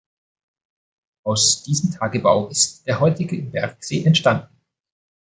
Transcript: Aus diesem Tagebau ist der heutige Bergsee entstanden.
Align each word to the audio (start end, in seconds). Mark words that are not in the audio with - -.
Aus 1.23 1.61
diesem 1.63 1.91
Tagebau 1.91 2.47
ist 2.47 2.87
der 2.87 2.99
heutige 3.01 3.39
Bergsee 3.39 4.03
entstanden. 4.03 4.49